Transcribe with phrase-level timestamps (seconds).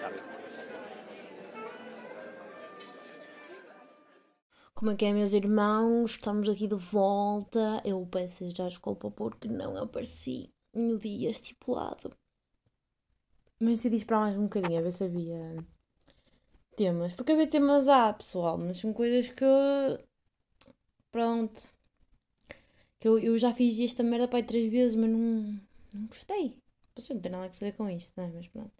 [0.00, 0.18] Sabe?
[4.74, 6.10] Como é que é, meus irmãos?
[6.12, 7.80] Estamos aqui de volta.
[7.84, 12.16] Eu peço já desculpa porque não apareci no dia estipulado.
[13.60, 15.56] Mas decidi esperar mais um bocadinho, a ver se havia
[16.76, 17.14] temas.
[17.14, 19.44] Porque havia temas há, pessoal, mas são coisas que.
[21.10, 21.68] Pronto.
[22.98, 25.60] Que eu, eu já fiz esta merda para aí três vezes, mas não,
[25.94, 26.58] não gostei.
[26.94, 28.28] Mas não tem nada a ver com isto, não é?
[28.32, 28.72] Mas pronto.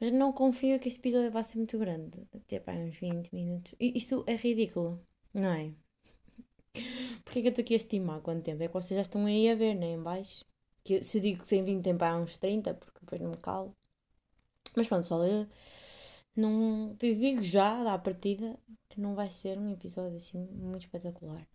[0.00, 2.26] Mas não confio que este episódio vá ser muito grande.
[2.46, 3.74] Ter pá, uns 20 minutos.
[3.80, 5.00] Isto é ridículo,
[5.32, 5.72] não é?
[7.24, 8.62] Porquê que eu estou aqui a estimar quanto tempo?
[8.62, 9.92] É que vocês já estão aí a ver, né?
[9.92, 10.44] Em baixo.
[10.84, 13.36] Que se eu digo que sem 20 tempo há uns 30, porque depois não me
[13.38, 13.74] calo.
[14.76, 15.46] Mas pronto, pessoal, eu
[16.36, 18.58] não te digo já à partida
[18.88, 21.46] que não vai ser um episódio assim muito espetacular.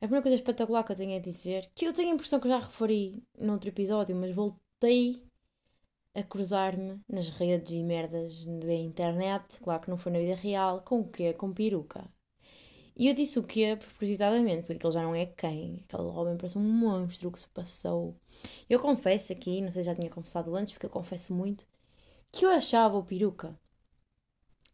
[0.00, 2.48] A primeira coisa espetacular que eu tenho a dizer, que eu tenho a impressão que
[2.48, 5.20] já referi noutro episódio, mas voltei
[6.14, 10.82] a cruzar-me nas redes e merdas da internet, claro que não foi na vida real,
[10.82, 11.32] com o quê?
[11.32, 12.08] Com peruca.
[12.96, 13.76] E eu disse o quê?
[13.76, 15.84] Propositadamente, porque ele já não é quem.
[15.84, 18.16] Aquele homem parece um monstro que se passou.
[18.70, 21.66] Eu confesso aqui, não sei se já tinha confessado antes, porque eu confesso muito,
[22.30, 23.58] que eu achava o peruca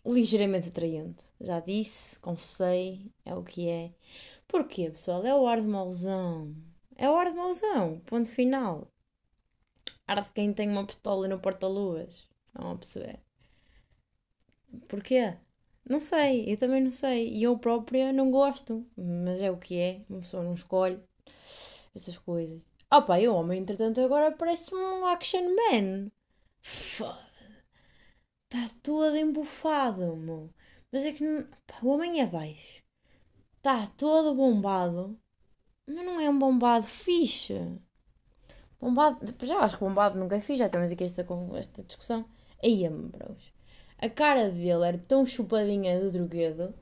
[0.06, 1.24] ligeiramente atraente.
[1.40, 3.92] Já disse, confessei, é o que é.
[4.48, 5.24] Porquê, pessoal?
[5.24, 6.54] É o ar de mauzão.
[6.96, 8.00] É o ar de mauzão.
[8.06, 8.88] Ponto final.
[10.06, 12.28] Ar de quem tem uma pistola no porta-luvas.
[12.54, 13.20] Não a perceber.
[14.88, 15.36] Porquê?
[15.88, 17.28] Não sei, eu também não sei.
[17.28, 18.86] E eu própria não gosto.
[18.96, 20.02] Mas é o que é.
[20.08, 21.00] Uma pessoa não escolhe
[21.94, 22.60] essas coisas.
[22.90, 26.10] Ah pá, e o homem, entretanto, agora parece um action man.
[26.62, 27.24] Foda.
[28.44, 30.50] Está todo embufado, meu.
[30.92, 31.24] Mas é que
[31.66, 32.83] pá, o homem é baixo.
[33.64, 35.18] Está todo bombado.
[35.86, 37.58] Mas não é um bombado fixe.
[38.78, 39.18] Bombado.
[39.42, 40.58] Já acho que bombado nunca é fixe.
[40.58, 42.26] Já temos aqui esta, esta discussão.
[42.62, 43.54] Aí, bros.
[43.96, 46.74] A cara dele era tão chupadinha do droguedo.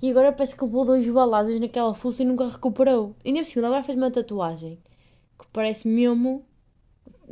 [0.00, 3.14] E agora parece que levou dois balazos naquela fuça e nunca recuperou.
[3.22, 4.82] E nem possível, agora fez uma tatuagem.
[5.38, 6.46] Que parece mesmo.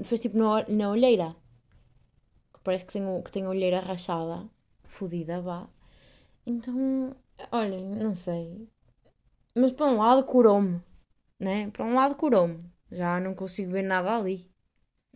[0.03, 1.35] Fez tipo na, na olheira.
[2.53, 4.47] Que parece que tem, que tem a olheira rachada.
[4.85, 5.71] Fodida, vá.
[6.45, 7.17] Então,
[7.51, 8.69] olhem, não sei.
[9.55, 10.83] Mas para um lado curou-me.
[11.39, 11.71] Né?
[11.71, 12.63] Para um lado curou-me.
[12.91, 14.51] Já não consigo ver nada ali.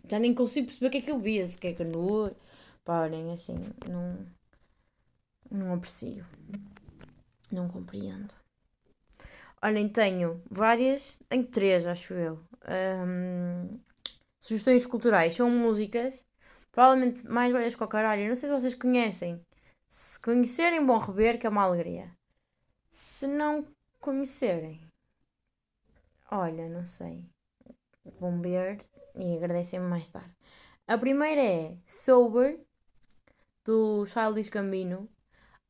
[0.07, 1.45] Já nem consigo perceber o que é que eu via.
[1.47, 2.35] Se que é que nu.
[2.83, 3.55] Parem, assim,
[3.89, 4.25] não.
[5.49, 6.25] Não aprecio.
[7.51, 8.33] Não compreendo.
[9.61, 11.19] Olhem, tenho várias.
[11.29, 12.39] Tenho três, acho eu.
[12.65, 13.79] Ahm,
[14.39, 15.35] sugestões culturais.
[15.35, 16.23] São músicas.
[16.71, 18.27] Provavelmente mais velhas que o caralho.
[18.27, 19.41] Não sei se vocês conhecem.
[19.89, 22.11] Se conhecerem, bom rever, que é uma alegria.
[22.91, 23.65] Se não
[24.05, 24.87] conhecerem,
[26.31, 27.25] olha, não sei.
[28.19, 28.77] Vão ver
[29.15, 30.31] e agradecem-me mais tarde.
[30.87, 32.59] A primeira é Sober,
[33.65, 35.09] do Childish Gambino.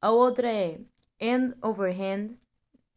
[0.01, 0.81] A outra é
[1.21, 2.37] Hand Over Hand,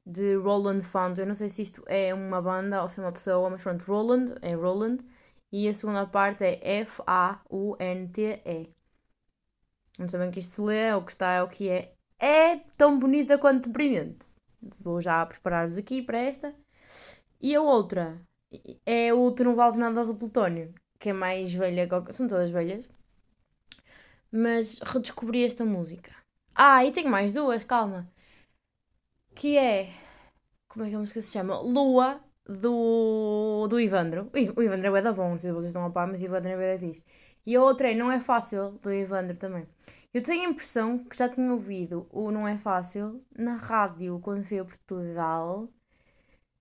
[0.04, 1.22] de Roland Fountain.
[1.22, 3.84] Eu não sei se isto é uma banda ou se é uma pessoa, mas pronto,
[3.84, 4.98] Roland é Roland.
[5.52, 8.74] E a segunda parte é F-A-U-N-T-E.
[10.00, 11.94] Não sabem que isto se lê, é o que está, é o que é.
[12.18, 14.27] É tão bonita quanto deprimente.
[14.80, 16.54] Vou já preparar-vos aqui para esta.
[17.40, 18.20] E a outra
[18.86, 22.84] é o Tu Não Vales Nada do Plutónio, que é mais velha, são todas velhas.
[24.30, 26.12] Mas redescobri esta música.
[26.54, 28.10] Ah, e tenho mais duas, calma.
[29.34, 29.90] Que é.
[30.68, 31.60] Como é que a música se chama?
[31.60, 34.30] Lua, do, do Ivandro.
[34.56, 36.50] O Ivandro é da bom, não sei se vocês estão a par, mas o Ivandro
[36.50, 37.02] é da fixe.
[37.46, 39.66] E a outra é Não É Fácil, do Ivandro também.
[40.14, 44.44] Eu tenho a impressão que já tinha ouvido o Não É Fácil na rádio quando
[44.44, 45.68] fui a Portugal.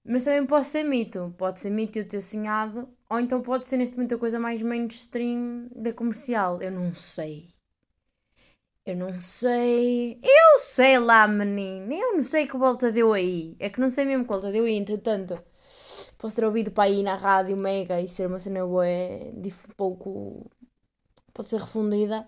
[0.03, 1.33] Mas também pode ser mito.
[1.37, 2.89] Pode ser mito e o teu sonhado.
[3.09, 6.61] Ou então pode ser neste momento a coisa mais mainstream da comercial.
[6.61, 7.49] Eu não sei.
[8.85, 10.19] Eu não sei.
[10.23, 11.93] Eu sei lá, menino.
[11.93, 13.55] Eu não sei que volta deu aí.
[13.59, 14.75] É que não sei mesmo que volta deu aí.
[14.75, 15.37] Entretanto,
[16.17, 18.85] posso ter ouvido para aí na rádio mega e ser uma cena boa,
[19.75, 20.49] pouco.
[21.33, 22.27] pode ser refundida.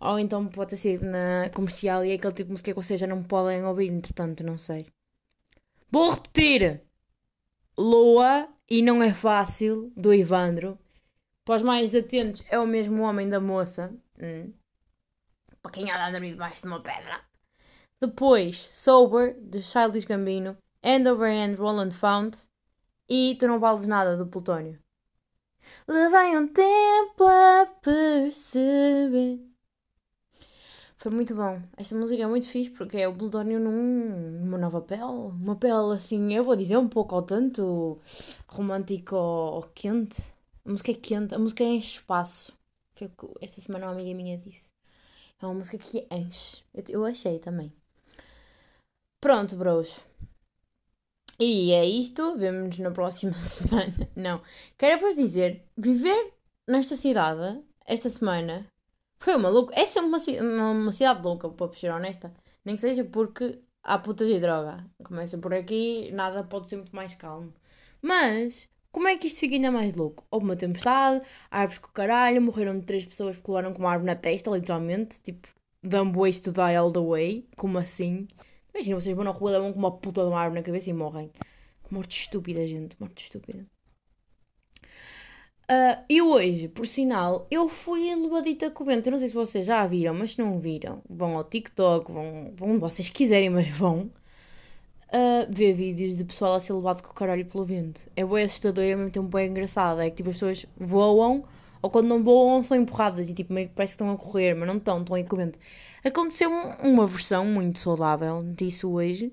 [0.00, 2.98] Ou então pode ter sido na comercial e é aquele tipo de música que vocês
[2.98, 3.88] já não podem ouvir.
[3.88, 4.86] Entretanto, não sei.
[5.90, 6.82] Vou repetir.
[7.76, 10.78] Lua e não é fácil do Ivandro.
[11.44, 13.92] Para os mais atentos, é o mesmo homem da moça.
[14.22, 14.52] Hum.
[15.62, 17.20] Para quem anda a dormir debaixo de uma pedra.
[18.00, 20.56] Depois, Sober, de Childish Gambino.
[20.82, 22.48] Hand Over Hand, Roland Fount.
[23.08, 24.78] E Tu Não Vales Nada, do Plutónio.
[25.86, 29.49] Levei um tempo a perceber.
[31.00, 31.62] Foi muito bom.
[31.78, 35.02] Esta música é muito fixe porque é o Plutónio num, numa nova pele.
[35.02, 37.98] Uma pele assim, eu vou dizer, um pouco ao tanto
[38.46, 40.20] romântico quente.
[40.62, 42.52] A música é quente, a música é espaço.
[42.92, 44.72] Foi o que esta semana uma amiga minha disse.
[45.40, 46.62] É uma música que enche.
[46.74, 47.72] Eu, eu achei também.
[49.22, 50.04] Pronto, bros.
[51.38, 52.36] E é isto.
[52.36, 54.06] Vemo-nos na próxima semana.
[54.14, 54.42] Não.
[54.76, 56.34] Quero-vos dizer: viver
[56.68, 58.69] nesta cidade, esta semana,
[59.20, 59.74] foi uma louca.
[59.74, 62.32] É uma, uma, cidade louca, para ser honesta.
[62.64, 64.84] Nem que seja porque há putas e droga.
[65.04, 67.52] Começa por aqui, nada pode ser muito mais calmo.
[68.00, 70.26] Mas, como é que isto fica ainda mais louco?
[70.30, 74.16] Houve uma tempestade, árvores com caralho, morreram três pessoas que levaram com uma árvore na
[74.16, 75.20] testa, literalmente.
[75.20, 75.48] Tipo,
[75.82, 77.46] dumb ways to die all the way.
[77.56, 78.26] Como assim?
[78.74, 80.94] Imagina, vocês vão na rua, levam com uma puta de uma árvore na cabeça e
[80.94, 81.30] morrem.
[81.90, 82.96] Morte estúpida, gente.
[82.98, 83.66] Morte estúpida.
[85.70, 89.06] Uh, e hoje, por sinal, eu fui levadita com o vento.
[89.06, 92.52] Eu não sei se vocês já viram, mas se não viram, vão ao TikTok, vão,
[92.56, 94.10] vão onde vocês quiserem, mas vão
[95.12, 98.00] uh, ver vídeos de pessoal a ser levado com o caralho pelo vento.
[98.16, 100.00] É bem assustador e é mesmo tempo bem engraçado.
[100.00, 101.44] É que tipo, as pessoas voam
[101.80, 104.54] ou quando não voam são empurradas e tipo meio que parece que estão a correr,
[104.54, 105.56] mas não estão, estão aí com o vento.
[106.04, 106.50] Aconteceu
[106.82, 109.32] uma versão muito saudável disso hoje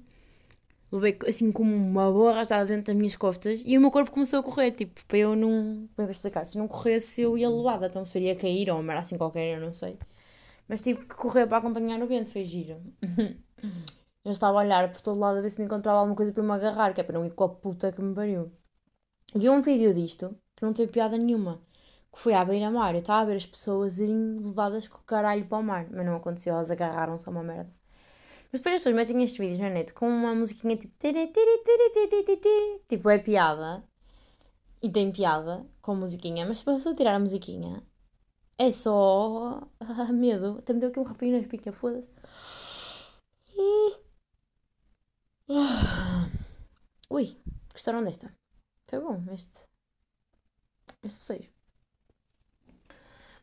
[0.91, 4.39] levei assim como uma boa arrastada dentro das minhas costas e o meu corpo começou
[4.39, 5.49] a correr, tipo, para eu não.
[5.49, 6.45] Como é que eu explicar?
[6.45, 9.73] Se não corresse, eu ia levada, então se cair ou uma assim qualquer, eu não
[9.73, 9.97] sei.
[10.67, 12.81] Mas tive que correr para acompanhar o vento, foi giro.
[14.23, 16.43] eu estava a olhar por todo lado a ver se me encontrava alguma coisa para
[16.43, 18.51] me agarrar, que é para não ir com a puta que me pariu.
[19.35, 21.61] Vi um vídeo disto que não teve piada nenhuma.
[22.11, 22.93] Que foi à beira-mar.
[22.93, 25.87] Eu estava a ver as pessoas irem levadas com o caralho para o mar.
[25.91, 27.76] Mas não aconteceu, elas agarraram-se a uma merda.
[28.51, 30.93] Mas depois as pessoas metem estes vídeos na net com uma musiquinha tipo.
[32.87, 33.83] Tipo, é piada.
[34.81, 36.45] E tem piada com a musiquinha.
[36.45, 37.83] Mas se a pessoa tirar a musiquinha,
[38.57, 39.61] é só.
[39.99, 40.57] Ah, medo.
[40.59, 42.09] Até me deu aqui um rapinho na espinha, foda-se.
[47.09, 47.37] Ui,
[47.71, 48.33] gostaram desta?
[48.87, 49.67] Foi bom este.
[51.03, 51.56] Este bocejo.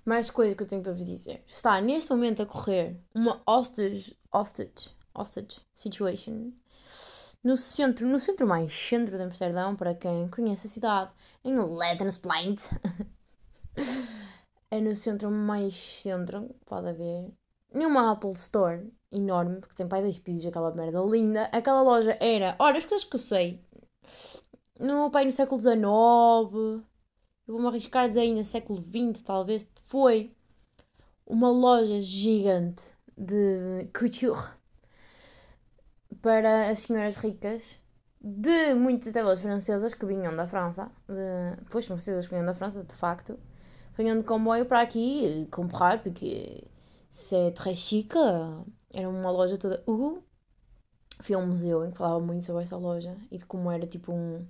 [0.04, 1.42] Mais coisa que eu tenho para vos dizer.
[1.46, 6.52] Está neste momento a correr uma hostage, hostage, hostage situation
[7.44, 11.12] no centro, no centro mais centro de Amsterdão, para quem conhece a cidade,
[11.44, 12.70] em Lettenspleint.
[14.70, 17.30] é no centro mais centro, pode haver,
[17.72, 21.44] numa Apple Store enorme, porque tem pai dois pisos, aquela merda linda.
[21.52, 23.60] Aquela loja era, olha, as coisas que eu sei,
[24.80, 26.82] no pai no século XIX,
[27.46, 30.35] vou-me arriscar a dizer ainda século XX, talvez, foi
[31.26, 34.50] uma loja gigante de couture
[36.20, 37.79] para as senhoras ricas
[38.20, 42.82] de muitas delas francesas que vinham da França, de, pois francesas que vinham da França,
[42.82, 43.38] de facto,
[43.96, 46.64] vinham de comboio para aqui comprar, porque
[47.11, 48.19] c'est très chique.
[48.93, 49.82] Era uma loja toda.
[49.87, 50.23] Uh,
[51.20, 53.87] fui a um museu em que falava muito sobre essa loja e de como era
[53.87, 54.46] tipo um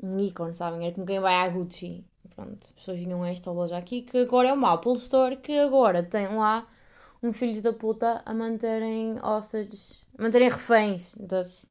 [0.00, 0.86] um ícone, sabem?
[0.86, 2.04] Era como quem vai à Gucci.
[2.34, 5.58] Pronto, as pessoas vinham a esta loja aqui, que agora é uma Apple Store, que
[5.58, 6.68] agora tem lá
[7.22, 11.66] uns filhos da puta a manterem hostages, a manterem reféns das,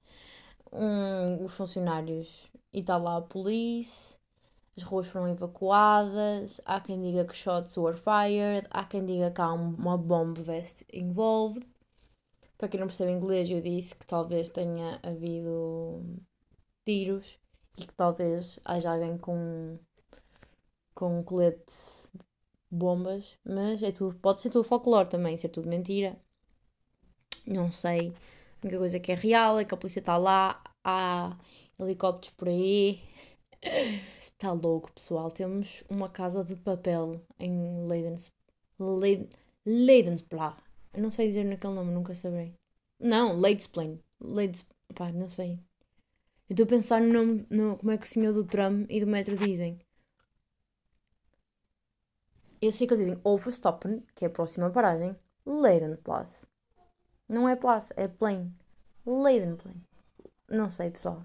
[0.72, 2.50] um, os funcionários.
[2.74, 4.18] E está lá a polícia,
[4.76, 9.42] as ruas foram evacuadas, há quem diga que shots were fired, há quem diga que
[9.42, 11.66] há uma bomb vest involved.
[12.58, 16.04] Para quem não percebe inglês, eu disse que talvez tenha havido
[16.86, 17.38] tiros
[17.78, 19.78] e que talvez haja alguém com,
[20.94, 21.74] com um colete
[22.14, 26.18] de bombas, mas é tudo, pode ser tudo folclore também, ser tudo mentira.
[27.46, 28.10] Não sei.
[28.10, 31.38] A única coisa que é real é que a polícia está lá, há
[31.80, 33.02] helicópteros por aí.
[34.18, 35.32] Está louco, pessoal.
[35.32, 38.32] Temos uma casa de papel em Leidens.
[38.80, 39.30] Leid.
[40.94, 42.54] Eu não sei dizer naquele nome, nunca saberei.
[43.00, 43.98] Não, Leidsplan.
[44.20, 44.68] Leids.
[44.94, 45.60] Pá, não sei.
[46.48, 49.00] Eu estou a pensar no nome, no, como é que o senhor do tram e
[49.00, 49.80] do metro dizem.
[52.62, 56.48] Eu sei que eles dizem Overstoppen, que é a próxima paragem, Leidenplatz.
[57.28, 58.56] Não é Place, é Plain.
[59.06, 59.84] Leidenplain.
[60.48, 61.24] Não sei, pessoal.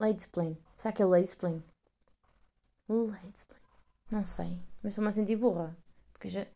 [0.00, 0.56] Leidsplain.
[0.76, 1.62] Será que é Leidsplain?
[2.88, 3.62] Leidsplain.
[4.10, 4.60] Não sei.
[4.82, 5.76] Mas estou-me a sentir burra.
[6.12, 6.46] Porque já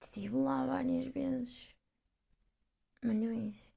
[0.00, 1.68] estive lá várias vezes.
[3.02, 3.70] Isso.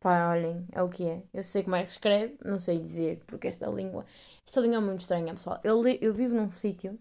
[0.00, 1.22] Pá, olhem, é o que é.
[1.32, 4.04] Eu sei como é que escreve, não sei dizer, porque esta língua.
[4.46, 5.60] Esta língua é muito estranha, pessoal.
[5.64, 6.98] Eu, eu vivo num sítio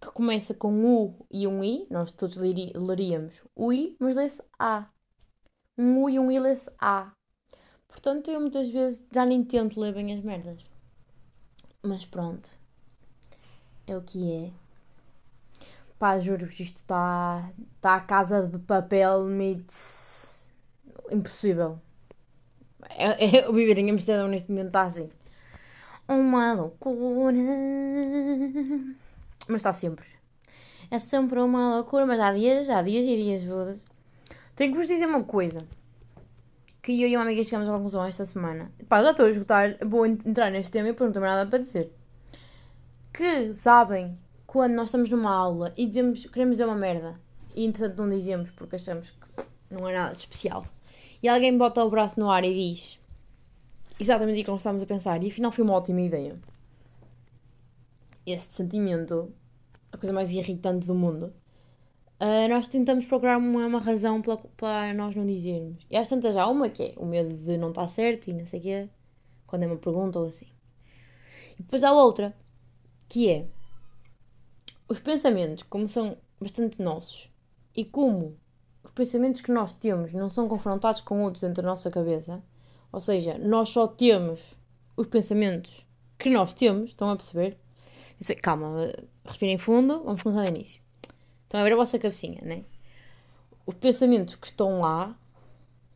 [0.00, 4.88] que começa com U e um I, nós todos leríamos o I, mas lê-se A.
[5.78, 7.12] Um U e um I lê-se A.
[7.86, 10.64] Portanto, eu muitas vezes já nem tento ler bem as merdas.
[11.82, 12.50] Mas pronto.
[13.86, 14.50] É o que é.
[15.98, 17.52] Pá, juro-vos, isto está.
[17.76, 20.11] Está a casa de papel meets
[21.14, 21.78] impossível.
[22.90, 25.10] É, é, viver em Amsterdão neste momento está assim.
[26.08, 27.36] uma loucura.
[29.48, 30.06] Mas está sempre.
[30.90, 33.86] É sempre uma loucura, mas há dias, há dias e dias, foda-se.
[34.54, 35.66] Tenho que vos dizer uma coisa.
[36.82, 38.70] Que eu e uma amiga chegamos à conclusão esta semana.
[38.88, 41.60] Pá, já estou a esgotar, vou entrar neste tema e depois não tenho nada para
[41.60, 41.92] dizer.
[43.12, 47.18] Que sabem quando nós estamos numa aula e dizemos, queremos dizer uma merda
[47.54, 50.66] e entretanto não dizemos porque achamos que não é nada de especial.
[51.22, 53.00] E alguém bota o braço no ar e diz
[54.00, 56.38] exatamente o que nós estávamos a pensar e afinal foi uma ótima ideia.
[58.26, 59.32] Este sentimento,
[59.92, 61.32] a coisa mais irritante do mundo,
[62.20, 64.20] uh, nós tentamos procurar uma, uma razão
[64.56, 65.86] para, nós não dizermos.
[65.88, 68.46] E às tantas há uma que é o medo de não estar certo e não
[68.46, 68.88] sei o quê,
[69.46, 70.48] quando é uma pergunta ou assim.
[71.58, 72.34] E depois há outra,
[73.08, 73.46] que é
[74.88, 77.30] os pensamentos, como são bastante nossos,
[77.74, 78.36] e como
[78.84, 82.42] os pensamentos que nós temos não são confrontados com outros dentro da nossa cabeça,
[82.90, 84.54] ou seja, nós só temos
[84.96, 85.86] os pensamentos
[86.18, 87.58] que nós temos, estão a perceber?
[88.20, 88.92] Sei, calma,
[89.24, 90.80] respirem fundo, vamos começar do início.
[91.44, 92.64] Estão a ver a vossa cabecinha, né?
[93.66, 95.16] Os pensamentos que estão lá,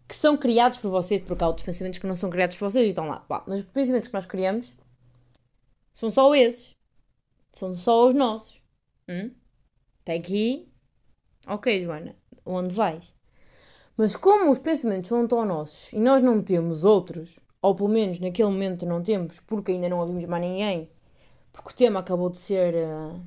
[0.08, 2.86] que são criados por vocês, porque há outros pensamentos que não são criados por vocês
[2.86, 3.24] e estão lá.
[3.46, 4.72] mas os pensamentos que nós criamos
[5.92, 6.74] são só esses.
[7.52, 8.60] São só os nossos.
[9.08, 9.30] Hum?
[10.02, 10.68] Até aqui
[11.48, 12.16] Ok, Joana,
[12.46, 13.14] onde vais?
[13.96, 18.20] Mas como os pensamentos são tão nossos e nós não temos outros, ou pelo menos
[18.20, 20.90] naquele momento não temos, porque ainda não ouvimos mais ninguém,
[21.52, 22.74] porque o tema acabou de ser.
[22.74, 23.20] Uh,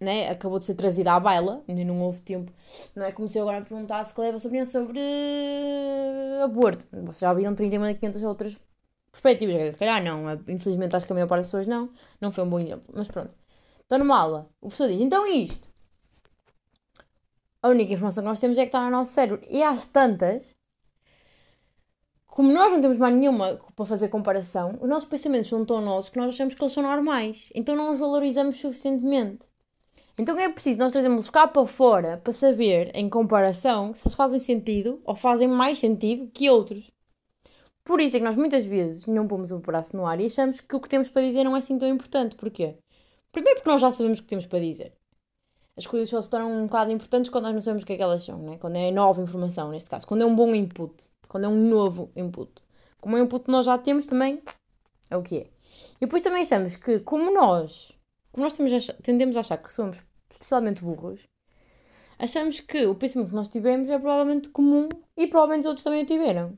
[0.00, 0.28] né?
[0.28, 2.52] Acabou de ser trazido à baila, ainda não houve tempo.
[2.96, 5.00] Não é como se eu agora perguntasse qual é a vossa opinião sobre
[6.42, 6.86] aborto.
[6.92, 8.58] Vocês já ouviram 30.500 outras
[9.12, 11.90] perspectivas, se calhar não, infelizmente acho que a maior parte das pessoas não,
[12.20, 13.36] não foi um bom exemplo, mas pronto.
[13.80, 15.68] Estou numa aula, o professor diz, então isto,
[17.62, 19.40] a única informação que nós temos é que está no nosso cérebro.
[19.48, 20.52] E às tantas,
[22.26, 26.10] como nós não temos mais nenhuma para fazer comparação, os nossos pensamentos são tão nossos
[26.10, 27.50] que nós achamos que eles são normais.
[27.54, 29.46] Então não os valorizamos suficientemente.
[30.18, 34.40] Então é preciso nós trazermos cá para fora para saber, em comparação, se eles fazem
[34.40, 36.90] sentido ou fazem mais sentido que outros.
[37.84, 40.60] Por isso é que nós muitas vezes não pomos o braço no ar e achamos
[40.60, 42.36] que o que temos para dizer não é assim tão importante.
[42.36, 42.76] Porquê?
[43.30, 44.92] Primeiro porque nós já sabemos o que temos para dizer
[45.82, 47.96] as coisas só se tornam um bocado importantes quando nós não sabemos o que é
[47.96, 48.56] que elas são, né?
[48.58, 50.94] quando é nova informação, neste caso, quando é um bom input,
[51.28, 52.50] quando é um novo input.
[53.00, 54.40] Como é um input que nós já temos, também
[55.10, 55.46] é o que é.
[55.96, 57.92] E depois também achamos que, como nós,
[58.30, 61.20] como nós temos, tendemos a achar que somos especialmente burros,
[62.18, 66.06] achamos que o pensamento que nós tivemos é provavelmente comum e provavelmente outros também o
[66.06, 66.56] tiveram.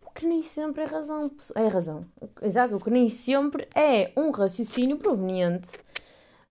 [0.00, 1.30] O que nem sempre é razão.
[1.54, 2.06] É razão.
[2.40, 5.68] Exato, o que nem sempre é um raciocínio proveniente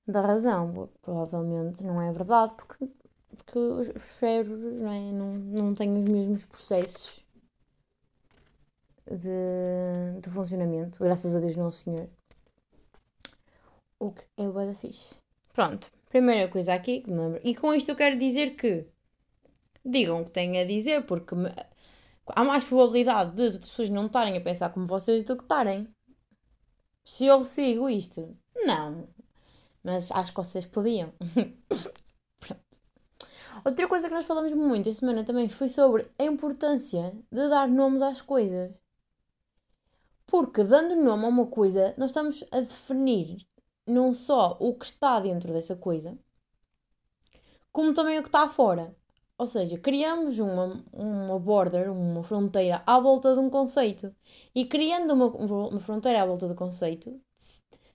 [0.07, 0.89] da razão.
[1.01, 2.87] Provavelmente não é verdade, porque,
[3.35, 5.11] porque os cérebros não, é?
[5.11, 7.25] não, não têm os mesmos processos
[9.05, 12.09] de, de funcionamento, graças a Deus Nosso Senhor.
[13.99, 14.73] O que é o da.
[15.53, 17.41] Pronto, primeira coisa aqui que me lembro.
[17.43, 18.87] E com isto eu quero dizer que
[19.83, 21.49] digam o que têm a dizer, porque me,
[22.27, 25.87] há mais probabilidade de as pessoas não estarem a pensar como vocês do que estarem.
[27.05, 29.07] Se eu sigo isto, não.
[29.87, 31.13] Mas acho que vocês podiam.
[33.63, 37.69] Outra coisa que nós falamos muito esta semana também foi sobre a importância de dar
[37.69, 38.69] nomes às coisas.
[40.25, 43.47] Porque dando nome a uma coisa, nós estamos a definir
[43.87, 46.17] não só o que está dentro dessa coisa,
[47.71, 48.93] como também o que está fora.
[49.37, 54.13] Ou seja, criamos uma, uma border, uma fronteira à volta de um conceito.
[54.53, 57.21] E criando uma, uma fronteira à volta do conceito,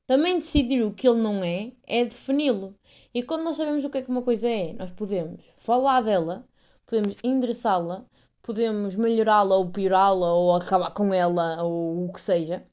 [0.07, 2.75] também decidir o que ele não é é defini-lo.
[3.15, 6.47] E quando nós sabemos o que é que uma coisa é, nós podemos falar dela,
[6.87, 8.05] podemos endereçá-la,
[8.43, 12.67] podemos melhorá-la ou piorá-la ou acabar com ela ou o que seja.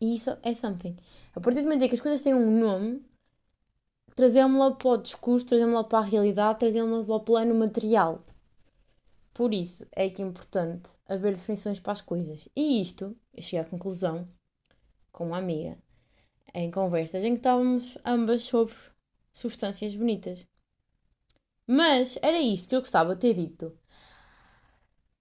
[0.00, 0.96] E isso é something.
[1.34, 3.02] A partir do momento em que as coisas têm um nome,
[4.14, 8.20] trazemos-la para o discurso, trazemos-la para a realidade, trazemos-la para o plano material.
[9.32, 12.48] Por isso é que é importante haver definições para as coisas.
[12.56, 14.28] E isto, eu cheguei à conclusão,
[15.12, 15.78] com uma amiga,
[16.58, 18.74] em conversas em que estávamos ambas sobre
[19.32, 20.44] substâncias bonitas.
[21.66, 23.72] Mas era isto que eu gostava de ter dito.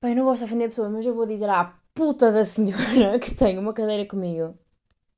[0.01, 3.36] Bem, não gosto de ofender pessoas, mas eu vou dizer à puta da senhora que
[3.36, 4.58] tem uma cadeira comigo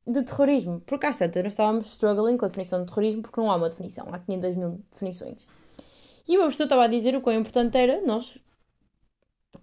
[0.05, 0.81] de terrorismo.
[0.81, 3.69] Porque às tantas nós estávamos struggling com a definição de terrorismo porque não há uma
[3.69, 5.47] definição, há 500 mil definições.
[6.27, 8.37] E o meu professor estava a dizer o quão importante era nós,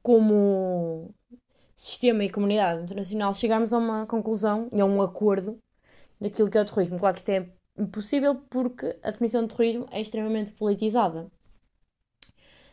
[0.03, 1.15] como
[1.75, 5.61] sistema e comunidade internacional, chegarmos a uma conclusão e a um acordo
[6.21, 6.99] daquilo que é o terrorismo.
[6.99, 11.31] Claro que isto é impossível porque a definição de terrorismo é extremamente politizada.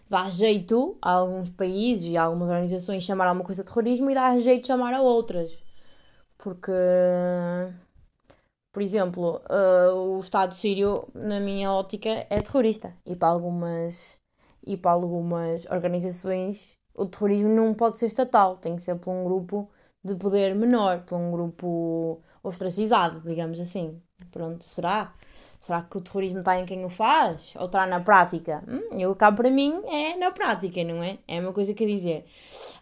[0.09, 4.13] Dá jeito a alguns países e a algumas organizações chamar alguma coisa de terrorismo e
[4.13, 5.57] dá jeito chamar a outras.
[6.37, 6.71] Porque,
[8.71, 12.93] por exemplo, uh, o Estado sírio, na minha ótica, é terrorista.
[13.05, 14.17] E para algumas,
[14.65, 19.23] e para algumas organizações, o terrorismo não pode ser estatal, tem que ser por um
[19.23, 19.69] grupo
[20.03, 24.01] de poder menor, por um grupo ostracizado, digamos assim.
[24.31, 25.13] Pronto, será?
[25.59, 27.53] Será que o terrorismo está em quem o faz?
[27.55, 28.61] Ou está na prática?
[28.67, 31.19] Hum, eu cá para mim é na prática, não é?
[31.25, 32.25] É uma coisa que dizer.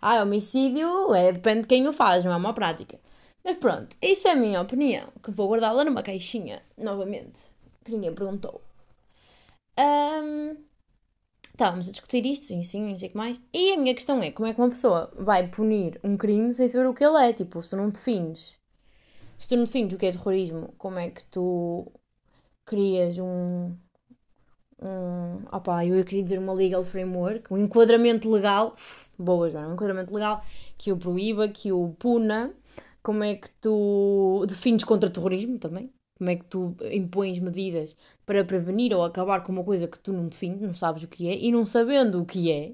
[0.02, 3.00] Ah, homicídio é, depende de quem o faz, não é uma prática.
[3.44, 7.40] Mas pronto, isso é a minha opinião, que vou guardá-la numa caixinha, novamente,
[7.84, 8.62] que ninguém perguntou.
[9.80, 10.58] Um,
[11.50, 13.40] estávamos a discutir isto, sim, sim, não sei o que mais.
[13.54, 16.68] E a minha questão é, como é que uma pessoa vai punir um crime sem
[16.68, 17.34] saber o que ele é?
[17.34, 18.61] Tipo, se tu não defines...
[19.42, 21.92] Se tu não defines o que é terrorismo, como é que tu
[22.64, 23.76] crias um.
[24.80, 28.76] um opá, eu queria dizer uma legal framework, um enquadramento legal,
[29.18, 30.44] boa Joana, um enquadramento legal
[30.78, 32.54] que o proíba, que o puna,
[33.02, 38.46] como é que tu defines contra terrorismo também, como é que tu impões medidas para
[38.46, 41.36] prevenir ou acabar com uma coisa que tu não defines, não sabes o que é,
[41.36, 42.74] e não sabendo o que é,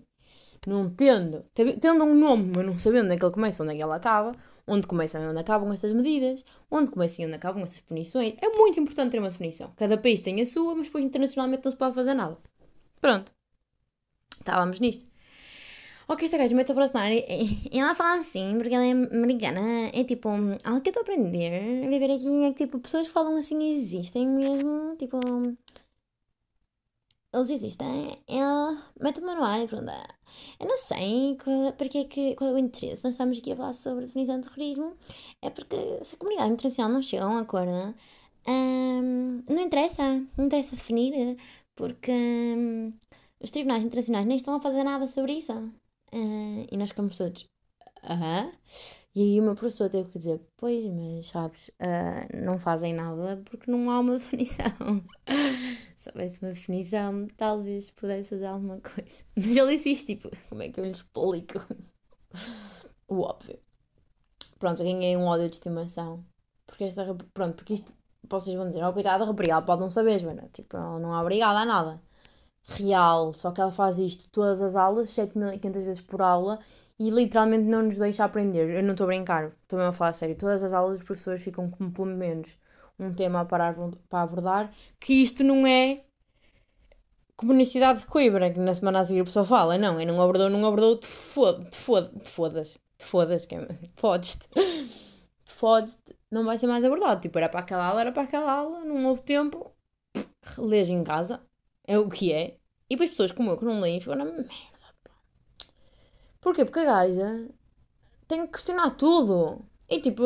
[0.67, 3.77] não tendo, tendo um nome, mas não sabendo onde é que ele começa, onde é
[3.77, 4.35] que ele acaba,
[4.67, 8.35] onde começam e onde acabam estas medidas, onde começam e onde acabam estas punições.
[8.41, 9.71] É muito importante ter uma definição.
[9.77, 12.37] Cada país tem a sua, mas depois internacionalmente não se pode fazer nada.
[12.99, 13.31] Pronto.
[14.39, 15.09] Estávamos nisto.
[16.09, 20.03] Ok, esta gaja mete a aproximar e ela fala assim, porque ela é americana, é
[20.05, 23.35] tipo, algo que eu estou a aprender a viver aqui é que tipo, pessoas falam
[23.35, 25.19] assim existem mesmo, tipo,
[27.33, 30.16] eles existem, ela mete-me no ar e pergunta,
[30.59, 33.03] eu não sei qual, porque é que, qual é o interesse.
[33.03, 34.93] Nós estamos aqui a falar sobre a definição de terrorismo.
[35.41, 37.71] É porque se a comunidade internacional não chega a um acordo,
[38.47, 40.03] hum, não interessa.
[40.37, 41.37] Não interessa definir,
[41.75, 42.91] porque hum,
[43.39, 45.53] os tribunais internacionais nem estão a fazer nada sobre isso.
[46.13, 47.45] Uh, e nós ficamos todos.
[48.07, 48.51] Aham.
[49.13, 53.69] E aí meu professor teve que dizer, pois, mas sabes, uh, não fazem nada porque
[53.69, 55.03] não há uma definição.
[55.95, 59.23] Se houvesse uma definição, talvez pudesse fazer alguma coisa.
[59.35, 61.59] Mas ele disse isto, tipo, como é que eu lhe explico?
[63.07, 63.59] o óbvio.
[64.59, 66.23] Pronto, ganhei um ódio de estimação.
[66.67, 67.03] Porque esta,
[67.33, 67.91] pronto, porque isto,
[68.29, 70.47] vocês vão dizer, oh coitada ela pode não saber, Joana.
[70.53, 72.01] Tipo, ela não é obrigada a nada.
[72.69, 76.59] Real, só que ela faz isto todas as aulas, 7500 vezes por aula,
[76.99, 78.69] e literalmente não nos deixa aprender.
[78.69, 80.35] Eu não estou a brincar, estou mesmo a falar a sério.
[80.35, 82.57] Todas as aulas os professores ficam com pelo menos
[82.99, 83.73] um tema para,
[84.09, 86.01] para abordar, que isto não é
[87.35, 90.05] como na cidade de Coimbra, que na semana a seguir o pessoal fala, não, e
[90.05, 94.47] não abordou, não abordou, te fodas, te fodas, te fodas, te fodas, que é, fodes-te,
[94.49, 97.21] te fodes não vai ser mais abordado.
[97.21, 99.71] Tipo, era para aquela aula, era para aquela aula, não houve tempo,
[100.57, 101.41] lês em casa,
[101.85, 102.57] é o que é.
[102.89, 104.49] E depois pessoas como eu que não leem ficam na merda.
[106.47, 106.63] Porquê?
[106.63, 107.49] Porque a gaja
[108.25, 109.65] tem que questionar tudo.
[109.89, 110.23] E tipo,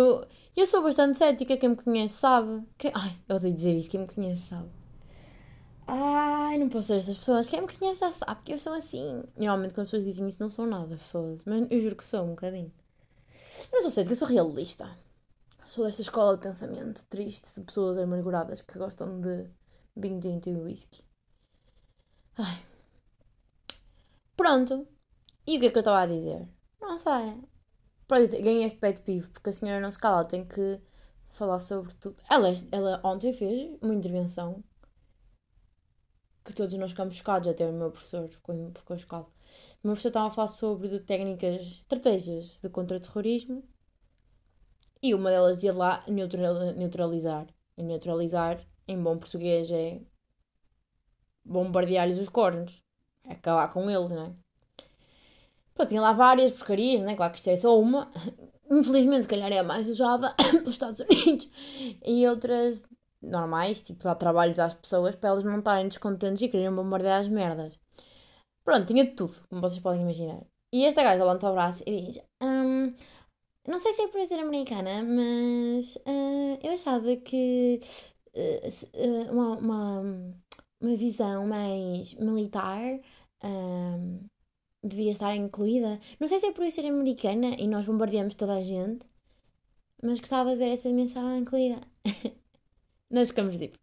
[0.56, 2.64] eu sou bastante cética, quem me conhece sabe.
[2.78, 2.92] Quem...
[2.94, 4.70] Ai, eu odeio dizer isto, quem me conhece sabe.
[5.88, 7.48] Ai, não posso ser estas pessoas.
[7.48, 9.24] Quem me conhece já sabe que eu sou assim.
[9.36, 11.42] Normalmente quando as pessoas dizem isso não são nada, foda-se.
[11.50, 12.72] Mas eu juro que sou um bocadinho.
[13.74, 14.96] Eu sou cética, eu sou realista.
[15.66, 19.50] Sou desta escola de pensamento triste de pessoas amarguradas que gostam de
[19.96, 21.04] binge into whisky.
[22.38, 22.62] Ai.
[24.38, 24.88] Pronto.
[25.48, 26.48] E o que é que eu estava a dizer?
[26.80, 27.42] Não sei.
[28.08, 30.82] Pronto, ganhei este pet pivo porque a senhora não se cala, tem que
[31.30, 32.22] falar sobre tudo.
[32.30, 34.64] Ela, ela ontem fez uma intervenção
[36.44, 39.26] que todos nós ficamos chocados, até o meu professor ficou, ficou chocado.
[39.84, 43.64] O meu professor estava a falar sobre técnicas, estratégias de contra-terrorismo
[45.02, 47.48] e uma delas dizia lá neutralizar.
[47.78, 50.02] E neutralizar, em bom português, é
[51.44, 52.84] bombardear-lhes os cornos.
[53.24, 54.36] É acabar com eles, não é?
[55.74, 57.16] Pô, tinha lá várias porcarias, né?
[57.16, 58.12] Claro que isto é só uma.
[58.70, 61.50] Infelizmente, se calhar é a mais usada pelos Estados Unidos.
[62.06, 62.84] E outras
[63.22, 67.28] normais, tipo, dar trabalhos às pessoas para elas não estarem descontentes e quererem bombardear as
[67.28, 67.80] merdas.
[68.64, 70.42] Pronto, tinha de tudo, como vocês podem imaginar.
[70.74, 72.94] E esta gaja levanta o braço e diz: um,
[73.68, 77.80] Não sei se é por ser americana, mas uh, eu achava que
[78.34, 80.02] uh, uma, uma,
[80.80, 83.00] uma visão mais militar
[83.44, 84.20] um,
[84.84, 86.00] devia estar incluída.
[86.20, 89.06] Não sei se é por eu ser americana e nós bombardeamos toda a gente,
[90.02, 91.82] mas gostava de ver essa dimensão incluída.
[93.10, 93.78] nós ficamos tipo.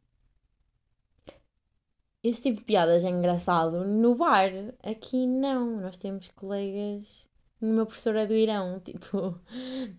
[2.22, 4.50] Este tipo de piadas é engraçado no bar.
[4.82, 5.80] Aqui não.
[5.80, 7.26] Nós temos colegas.
[7.60, 8.80] O meu professor é do Irão.
[8.84, 9.40] Tipo,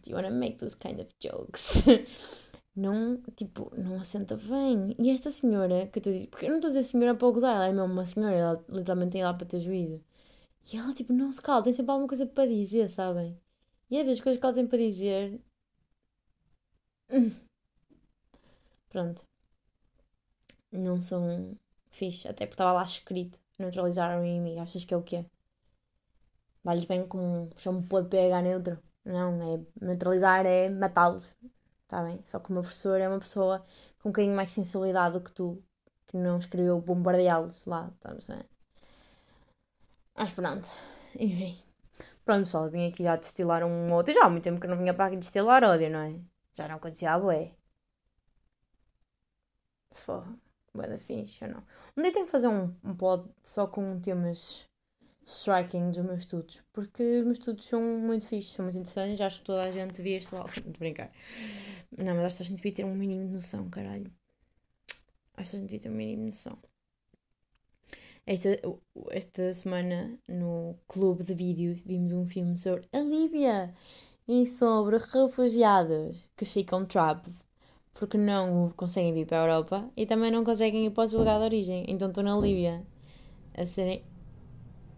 [0.04, 1.86] do you wanna make those kind of jokes?
[2.76, 4.96] Não, tipo, não assenta bem.
[4.98, 7.14] E esta senhora que eu estou a dizer, porque eu não estou a dizer senhora
[7.14, 10.02] para gozar, ela é mesmo uma senhora, ela literalmente tem lá para ter juízo.
[10.72, 13.40] E ela, tipo, não se cala, tem sempre alguma coisa para dizer, sabem?
[13.90, 15.42] E às vezes as coisas que ela tem para dizer
[18.90, 19.24] Pronto.
[20.72, 21.58] Não são
[21.90, 22.28] fixe.
[22.28, 23.40] Até porque estava lá escrito.
[23.58, 24.62] Neutralizaram o inimigo.
[24.62, 25.26] Achas que é o quê?
[26.64, 28.80] Dá-lhes bem com shampoo de pH neutro.
[29.06, 31.26] Não, é neutralizar é matá-los.
[31.84, 32.22] Está bem?
[32.24, 33.64] Só que o meu professor é uma pessoa
[34.02, 35.64] com um bocadinho mais sensibilidade do que tu,
[36.08, 37.92] que não escreveu bombardeá-los lá.
[37.96, 38.44] Estamos, né?
[40.20, 40.68] Mas pronto.
[41.16, 41.58] Enfim.
[42.26, 44.14] Pronto, pessoal, vim aqui já destilar um outro.
[44.14, 46.20] Já há muito tempo que não vinha para aqui destilar ódio, não é?
[46.54, 47.56] Já não acontecia a bué.
[50.06, 50.38] Porra,
[50.74, 51.64] bué da fixe, não?
[51.96, 54.68] Um dia tenho que fazer um, um pod só com temas
[55.26, 59.40] striking dos meus estudos, porque os meus estudos são muito fixos, são muito interessantes, acho
[59.40, 61.12] que toda a gente devia lá, de brincar.
[61.98, 64.12] Não, mas acho que a gente devia ter um mínimo de noção, caralho.
[65.38, 66.69] Acho que a gente devia ter um mínimo de noção.
[68.30, 68.50] Esta,
[69.10, 73.74] esta semana no clube de vídeos vimos um filme sobre a Líbia
[74.28, 77.34] e sobre refugiados que ficam trapped
[77.92, 81.40] porque não conseguem vir para a Europa e também não conseguem ir para o lugar
[81.40, 81.86] de origem.
[81.88, 82.86] Então estou na Líbia
[83.56, 84.04] a serem.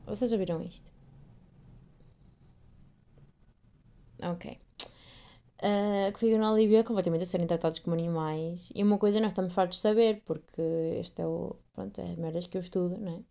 [0.06, 0.92] Vocês já viram isto?
[4.22, 4.60] Ok.
[5.64, 8.72] Uh, que ficam na Líbia completamente a serem tratados como animais.
[8.76, 10.62] E uma coisa nós estamos fartos de saber, porque
[11.00, 11.56] este é o.
[11.74, 13.24] Pronto, é as merdas que eu estudo, não é?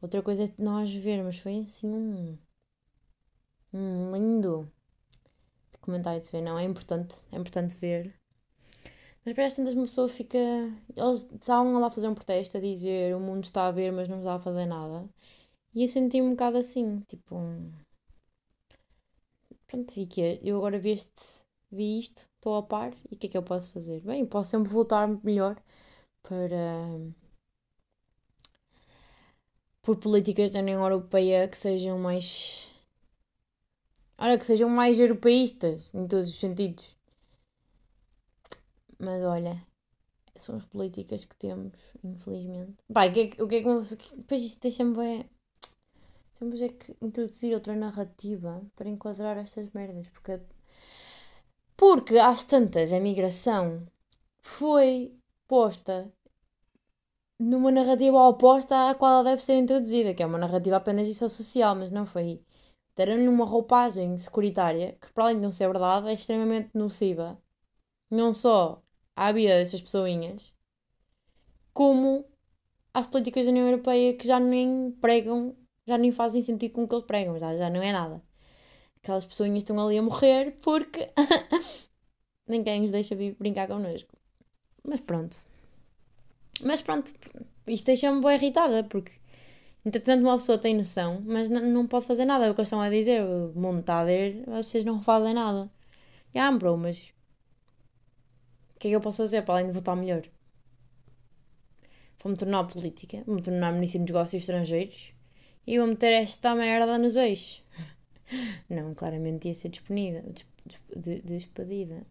[0.00, 2.38] Outra coisa é nós vermos, foi assim um.
[3.72, 4.70] Um lindo
[5.72, 6.42] documentário de se ver.
[6.42, 8.14] Não, é importante, é importante ver.
[9.24, 10.38] Mas para tantas uma pessoa fica.
[10.94, 14.08] Eles estavam lá a fazer um protesto a dizer o mundo está a ver, mas
[14.08, 15.08] não está a fazer nada.
[15.74, 17.36] E eu senti um bocado assim, tipo.
[17.36, 17.72] Um...
[19.66, 20.40] Pronto, e que?
[20.42, 23.42] Eu agora vi, este, vi isto, estou a par, e o que é que eu
[23.42, 24.00] posso fazer?
[24.00, 25.56] Bem, posso sempre voltar melhor
[26.22, 26.58] para.
[29.84, 32.72] Por políticas da União Europeia que sejam mais.
[34.16, 36.96] Olha, que sejam mais europeístas em todos os sentidos.
[38.98, 39.62] Mas olha,
[40.36, 42.74] são as políticas que temos, infelizmente.
[42.92, 45.30] Pai, o que é que, o que, é que depois isto deixa-me bem.
[46.38, 50.40] Temos é que introduzir outra narrativa para enquadrar estas merdas, porque
[51.76, 53.86] porque às tantas a migração
[54.40, 55.14] foi
[55.46, 56.10] posta
[57.38, 61.14] numa narrativa oposta à qual ela deve ser introduzida, que é uma narrativa apenas de
[61.14, 62.42] social, mas não foi.
[62.96, 67.38] Deram-lhe uma roupagem securitária que, para além de não ser verdade, é extremamente nociva.
[68.10, 68.82] Não só
[69.16, 70.54] à vida dessas pessoinhas,
[71.72, 72.24] como
[72.92, 76.88] às políticas da União Europeia que já nem pregam, já nem fazem sentido com o
[76.88, 78.22] que eles pregam, já, já não é nada.
[79.02, 81.10] Aquelas pessoinhas estão ali a morrer porque
[82.46, 84.16] ninguém os deixa vir brincar connosco.
[84.84, 85.38] Mas pronto.
[86.62, 87.12] Mas pronto,
[87.66, 89.12] isto deixa-me bem irritada porque
[89.84, 92.46] entretanto uma pessoa tem noção, mas não pode fazer nada.
[92.46, 95.34] É o que eles estão a dizer, o mundo está a ver, vocês não fazem
[95.34, 95.70] nada.
[96.34, 97.14] Ah, bro, mas
[98.84, 100.28] que é que eu posso fazer para além de votar melhor?
[102.22, 105.14] Vou-me tornar política, vou-me tornar ministro de negócios estrangeiros
[105.66, 107.64] e vou meter esta merda nos eixos.
[108.68, 110.22] Não, claramente ia ser despedida,
[111.24, 112.06] despedida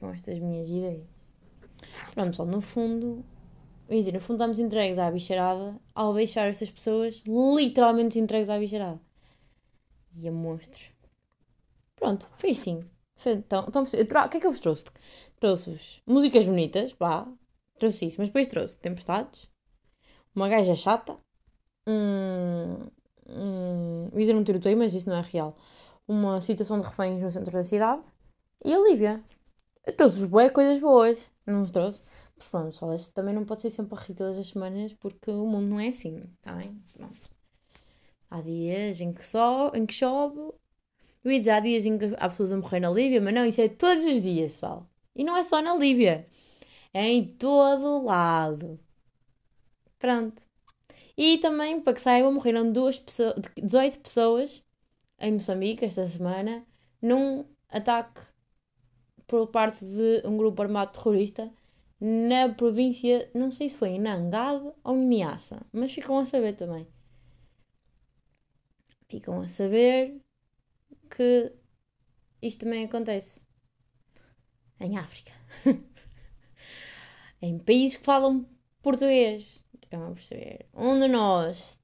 [0.00, 1.06] com estas minhas ideias.
[2.12, 3.24] Pronto, só no fundo,
[4.20, 9.00] fundo estamos entregues à bicharada ao deixar essas pessoas literalmente entregues à bicharada.
[10.16, 10.90] E a monstros.
[11.94, 12.84] Pronto, foi assim.
[13.16, 14.84] Foi, então, então, o que é que eu vos trouxe?
[15.38, 17.26] Trouxe-vos músicas bonitas, pá,
[17.78, 19.48] trouxe isso, mas depois trouxe tempestades,
[20.34, 21.16] uma gaja chata,
[21.86, 22.86] um.
[23.28, 25.56] um dizer um tiroteio, mas isso não é real.
[26.06, 28.02] Uma situação de reféns no centro da cidade
[28.64, 29.22] e a Lívia.
[29.96, 32.02] Trouxe-vos boas coisas boas, não vos trouxe?
[32.50, 35.46] Pronto, só este também não pode ser sempre a rir todas as semanas porque o
[35.46, 36.80] mundo não é assim, tá bem?
[36.92, 37.30] Pronto.
[38.30, 40.38] Há dias em que, só, em que chove.
[41.24, 43.46] Eu ia dizer, há dias em que há pessoas a morrer na Líbia, mas não,
[43.46, 44.86] isso é todos os dias, pessoal.
[45.14, 46.26] E não é só na Líbia,
[46.92, 48.78] é em todo lado.
[49.98, 50.42] Pronto.
[51.16, 54.62] E também, para que saibam, morreram duas pessoas, 18 pessoas
[55.18, 56.64] em Moçambique esta semana
[57.00, 58.20] num ataque
[59.26, 61.50] por parte de um grupo armado terrorista
[62.00, 66.54] na província, não sei se foi em Nangade ou em Niassa, mas ficam a saber
[66.54, 66.86] também.
[69.08, 70.20] Ficam a saber
[71.10, 71.52] que
[72.42, 73.46] isto também acontece
[74.80, 75.32] em África.
[77.40, 78.46] em países que falam
[78.82, 79.62] português.
[79.82, 80.66] Estão a perceber?
[80.74, 81.80] Onde nós,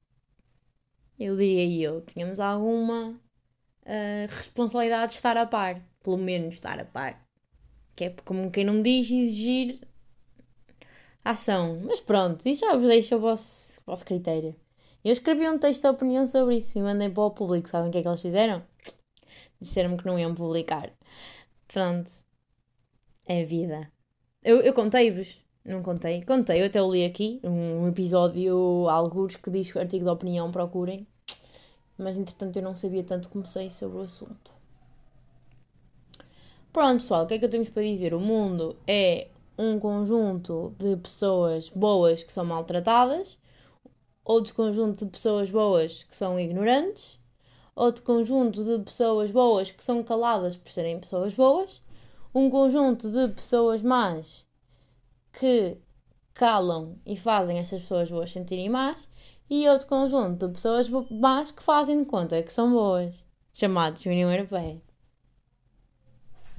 [1.18, 5.81] eu diria eu, tínhamos alguma uh, responsabilidade de estar a par.
[6.03, 7.27] Pelo menos estar a par.
[7.94, 9.81] Que é como quem não me diz exigir
[11.24, 11.80] ação.
[11.85, 14.54] Mas pronto, isso já vos deixa o vosso, vosso critério.
[15.04, 17.68] Eu escrevi um texto de opinião sobre isso e mandei para o público.
[17.68, 18.62] Sabem o que é que eles fizeram?
[19.61, 20.90] Disseram-me que não iam publicar.
[21.66, 22.11] Pronto.
[23.26, 23.90] É vida.
[24.42, 26.22] Eu, eu contei-vos, não contei?
[26.24, 31.06] Contei, eu até o li aqui, um episódio, alguns que diz artigo de opinião, procurem.
[31.96, 34.50] Mas entretanto eu não sabia tanto como sei sobre o assunto.
[36.72, 38.14] Pronto, pessoal, o que é que eu temos para dizer?
[38.14, 39.28] O mundo é
[39.62, 43.38] um conjunto de pessoas boas que são maltratadas,
[44.25, 47.20] outro conjunto de pessoas boas que são ignorantes,
[47.75, 51.81] outro conjunto de pessoas boas que são caladas por serem pessoas boas,
[52.35, 54.44] um conjunto de pessoas más
[55.33, 55.79] que
[56.35, 59.09] calam e fazem essas pessoas boas sentirem más,
[59.48, 63.14] e outro conjunto de pessoas más que fazem de conta que são boas,
[63.53, 64.81] chamados União Europeia.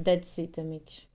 [0.01, 1.12] That's it, amigos.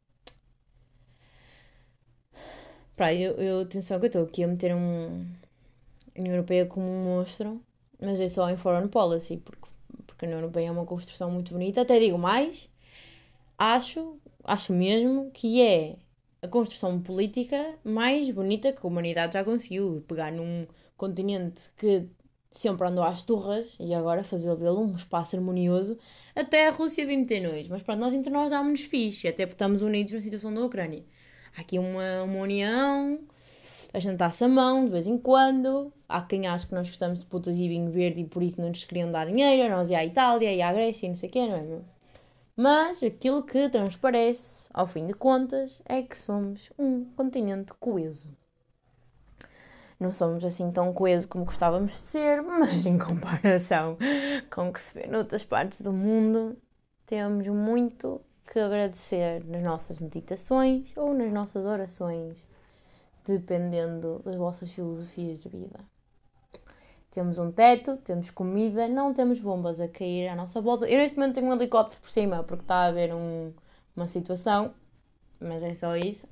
[2.98, 5.24] Pá, eu, eu, atenção que eu estou aqui a meter um
[6.16, 7.62] União Europeia como um monstro,
[8.00, 9.68] mas é só em foreign policy, porque,
[10.04, 11.82] porque a União Europeia é uma construção muito bonita.
[11.82, 12.68] Até digo mais,
[13.56, 15.96] acho, acho mesmo que é
[16.42, 20.04] a construção política mais bonita que a humanidade já conseguiu.
[20.08, 22.08] Pegar num continente que
[22.50, 25.96] sempre andou às turras e agora fazer dele um espaço harmonioso.
[26.34, 29.54] Até a Rússia vem meter nós, mas para nós entre nós dá-nos fixe, até porque
[29.54, 31.04] estamos unidos na situação da Ucrânia.
[31.58, 33.18] Há aqui uma, uma união,
[33.92, 35.92] a dá-se a mão de vez em quando.
[36.08, 38.68] Há quem acha que nós gostamos de putas e vinho verde e por isso não
[38.68, 41.32] nos queriam dar dinheiro, nós e à Itália e à Grécia e não sei o
[41.32, 41.84] quê, não é mesmo?
[42.56, 48.36] Mas aquilo que transparece, ao fim de contas, é que somos um continente coeso.
[49.98, 53.98] Não somos assim tão coeso como gostávamos de ser, mas em comparação
[54.48, 56.56] com o que se vê noutras partes do mundo,
[57.04, 62.46] temos muito que agradecer nas nossas meditações ou nas nossas orações,
[63.24, 65.78] dependendo das vossas filosofias de vida.
[67.10, 70.88] Temos um teto, temos comida, não temos bombas a cair à nossa volta.
[70.88, 73.52] Eu neste momento tenho um helicóptero por cima porque está a haver um,
[73.94, 74.74] uma situação,
[75.40, 76.26] mas é só isso.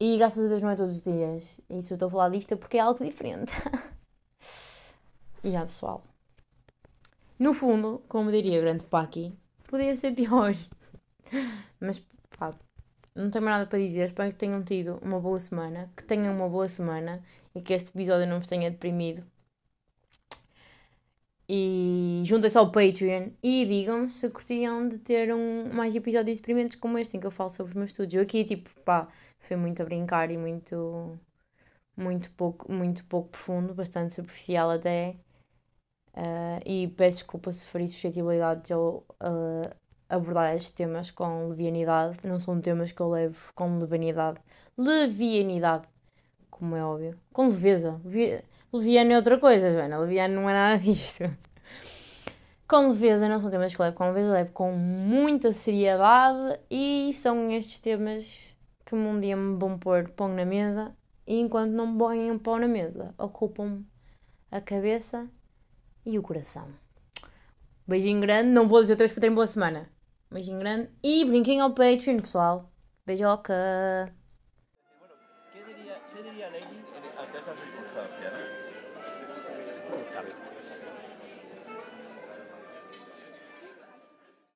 [0.00, 1.56] E graças a Deus não é todos os dias.
[1.68, 3.52] E se eu estou a falar disto é porque é algo diferente.
[5.42, 6.04] e já, pessoal.
[7.38, 9.36] No fundo, como diria o grande Paki,
[9.68, 10.54] podia ser pior.
[11.80, 12.00] Mas,
[12.36, 12.54] pá,
[13.14, 14.06] não tenho mais nada para dizer.
[14.06, 15.90] Espero que tenham tido uma boa semana.
[15.96, 17.22] Que tenham uma boa semana.
[17.54, 19.24] E que este episódio não vos tenha deprimido.
[21.50, 26.98] E juntem-se ao Patreon e digam-me se curtiam de ter um, mais episódios deprimentes como
[26.98, 28.14] este em que eu falo sobre os meus estudos.
[28.14, 29.08] Eu aqui, tipo, pá,
[29.40, 31.18] foi muito a brincar e muito,
[31.96, 35.16] muito, pouco, muito pouco profundo, bastante superficial até.
[36.18, 39.70] Uh, e peço desculpa se feri suscetibilidades ao uh,
[40.08, 42.18] abordar estes temas com levianidade.
[42.24, 44.40] Não são temas que eu levo com levianidade.
[44.76, 45.86] Levianidade,
[46.50, 47.16] como é óbvio.
[47.32, 48.00] Com leveza.
[48.04, 48.42] Levi...
[48.72, 49.98] Leviano é outra coisa, Joana.
[49.98, 51.22] Leviano não é nada disto.
[52.66, 57.10] Com leveza, não são temas que eu levo com leveza, levo com muita seriedade e
[57.14, 58.54] são estes temas
[58.84, 60.94] que um dia me vão pôr pão na mesa
[61.26, 63.84] e enquanto não me põem pão na mesa, ocupam
[64.50, 65.28] a cabeça
[66.08, 66.66] e o coração.
[67.86, 69.88] Beijinho grande, não vou dizer outra vez para terem boa semana.
[70.30, 72.70] Beijinho grande e brinquem ao Patreon, pessoal.
[73.06, 73.54] Beijoca!